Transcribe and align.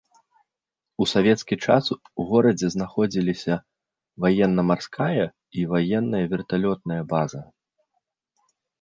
У 1.03 1.05
савецкі 1.13 1.55
час 1.67 1.85
у 2.23 2.25
горадзе 2.31 2.67
знаходзіліся 2.77 3.55
ваенна-марская 4.27 5.23
і 5.29 5.59
ваенная 5.77 6.25
верталётная 6.37 7.03
база. 7.17 7.39